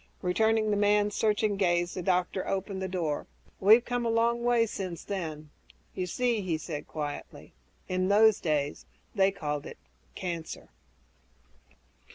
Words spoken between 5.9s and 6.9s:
You see," he said